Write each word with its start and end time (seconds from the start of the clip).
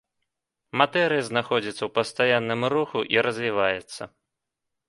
Матэрыя 0.81 1.25
знаходзіцца 1.29 1.77
ў 1.85 1.89
пастаянным 1.99 2.61
руху 2.75 2.99
і 3.17 3.25
развіваецца. 3.29 4.03